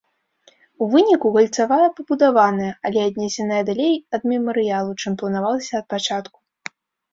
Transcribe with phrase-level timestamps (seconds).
[0.85, 6.39] У выніку кальцавая пабудаваная, але аднесеная далей ад мемарыялу, чым планавалася ад пачатку.